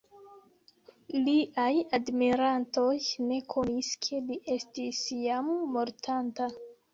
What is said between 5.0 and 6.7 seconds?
jam mortanta.